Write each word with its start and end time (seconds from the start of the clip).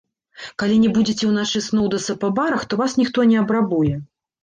Калі 0.63 0.77
не 0.85 0.89
будзеце 0.95 1.23
ўначы 1.33 1.63
сноўдацца 1.69 2.17
па 2.25 2.33
барах, 2.41 2.67
то 2.71 2.83
вас 2.83 3.01
ніхто 3.05 3.31
не 3.33 3.43
абрабуе. 3.47 4.07